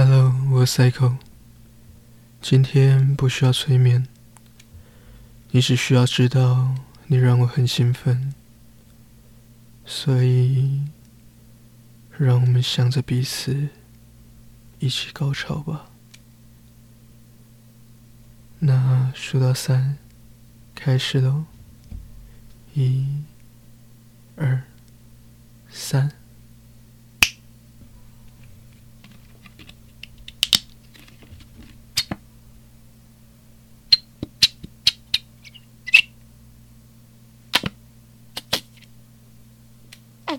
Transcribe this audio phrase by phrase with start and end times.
[0.00, 1.16] Hello，我是 Cycle。
[2.40, 4.06] 今天不需要催眠，
[5.50, 6.76] 你只需要知道
[7.08, 8.32] 你让我很兴奋，
[9.84, 10.84] 所以
[12.16, 13.70] 让我们想着彼此，
[14.78, 15.86] 一起高潮吧。
[18.60, 19.98] 那数到三，
[20.76, 21.44] 开始喽！
[22.72, 23.04] 一、
[24.36, 24.62] 二、
[25.68, 26.12] 三。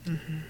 [0.10, 0.50] 嗯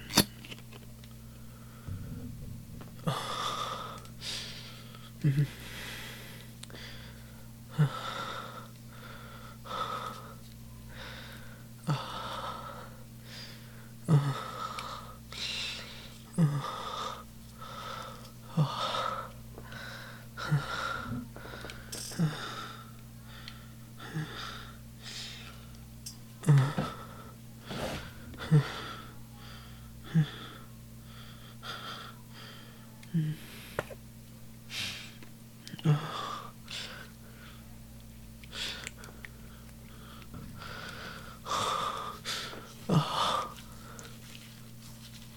[42.90, 43.46] 啊，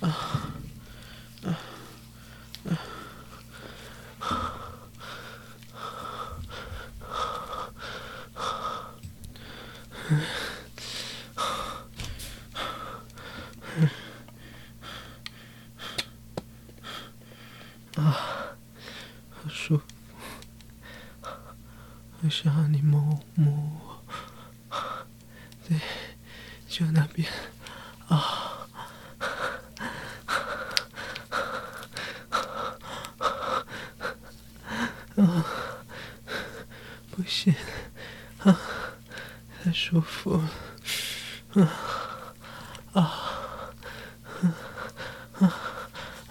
[0.02, 0.08] 啊，
[1.44, 1.48] 啊，
[2.66, 2.80] 啊，
[4.20, 4.38] 啊，啊。
[17.96, 18.02] 啊，
[19.30, 19.84] 好舒服，
[21.22, 23.93] 好想你摸摸我，
[26.74, 27.30] 就那边，
[28.08, 28.66] 啊，
[35.16, 35.46] 啊，
[37.12, 37.54] 不行，
[38.40, 38.60] 啊，
[39.64, 40.42] 太舒服。
[41.54, 41.70] 了，
[42.94, 43.22] 啊，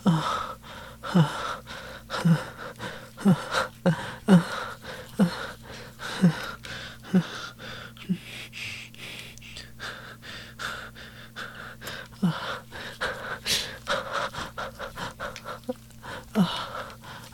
[0.03, 1.52] 啊。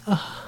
[0.08, 0.38] Ugh.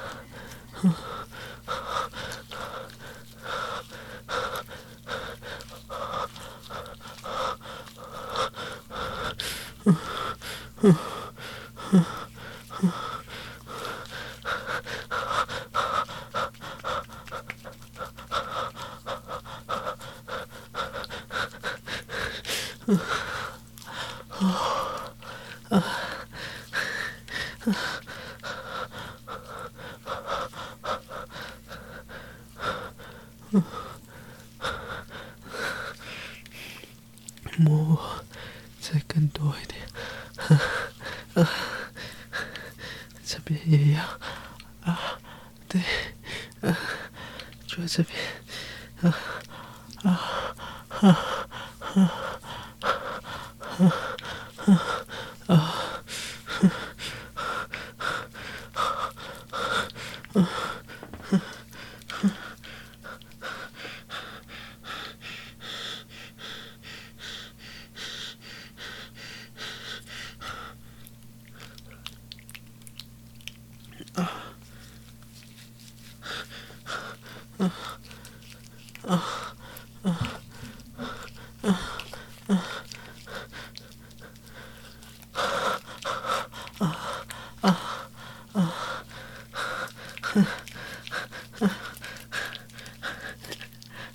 [37.59, 38.25] 摸我，
[38.81, 39.81] 再更多一点，
[41.35, 41.35] 啊，
[43.27, 44.03] 这边也要，
[44.83, 45.19] 啊，
[45.69, 45.83] 对，
[46.61, 46.77] 啊，
[47.67, 48.17] 就这边，
[49.03, 49.17] 啊，
[50.05, 50.21] 啊，
[51.01, 51.03] 啊，啊，
[55.47, 55.51] 啊，啊，啊。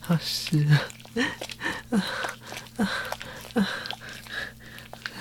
[0.07, 0.77] 好湿啊！
[1.89, 1.97] 啊
[2.77, 2.87] 啊
[3.55, 3.67] 啊！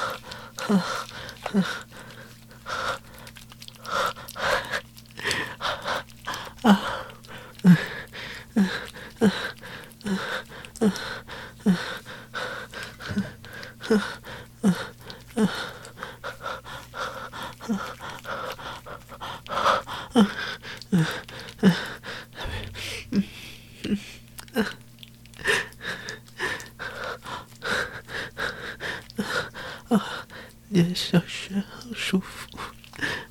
[30.69, 32.48] 你的小穴好舒服。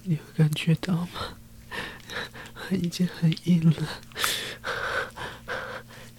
[0.08, 1.36] 你会感觉到吗？
[2.70, 3.88] 已经很硬了，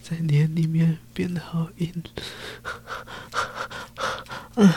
[0.09, 1.91] 在脸里面变得好硬。
[4.55, 4.73] 嗯！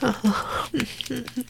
[0.00, 1.43] Ha ha ha.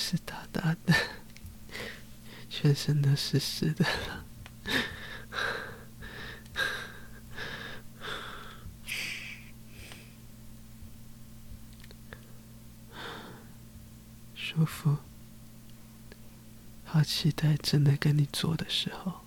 [0.00, 0.94] 湿哒哒的，
[2.48, 4.24] 全身都湿湿的了，
[14.34, 14.96] 舒服，
[16.84, 19.20] 好期待真的跟你做的时候。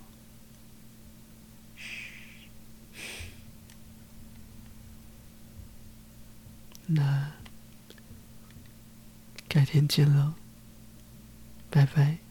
[6.88, 7.32] 那
[9.48, 10.34] 改天见喽，
[11.74, 12.23] 拜拜。